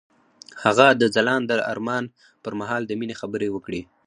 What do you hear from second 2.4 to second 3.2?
پر مهال د مینې